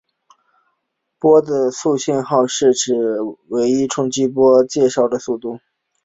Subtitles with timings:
[1.19, 2.91] 波的讯号速度是指
[3.69, 5.59] 一脉冲波行经介质的速度。